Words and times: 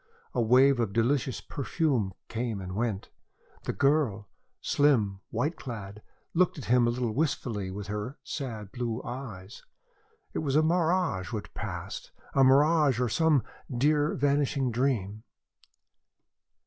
A 0.33 0.41
wave 0.41 0.79
of 0.79 0.93
delicious 0.93 1.41
perfume 1.41 2.15
came 2.27 2.59
and 2.59 2.73
went. 2.75 3.11
The 3.65 3.71
girl 3.71 4.29
slim, 4.59 5.19
white 5.29 5.57
clad 5.57 6.01
looked 6.33 6.57
at 6.57 6.65
him 6.65 6.87
a 6.87 6.89
little 6.89 7.13
wistfully 7.13 7.69
with 7.69 7.85
her 7.85 8.17
sad 8.23 8.71
blue 8.71 9.03
eyes. 9.03 9.61
It 10.33 10.39
was 10.39 10.55
a 10.55 10.63
mirage 10.63 11.31
which 11.31 11.53
passed, 11.53 12.13
a 12.33 12.43
mirage 12.43 12.99
or 12.99 13.09
some 13.09 13.43
dear, 13.71 14.15
vanishing 14.15 14.71
dream. 14.71 15.21